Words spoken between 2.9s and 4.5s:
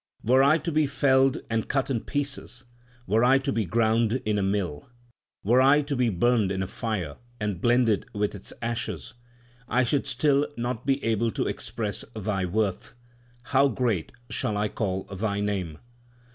were I to be ground in a